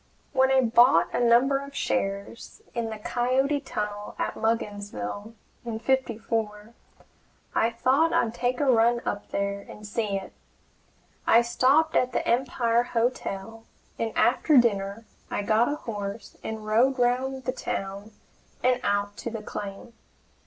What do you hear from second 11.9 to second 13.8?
at the Empire Hotel,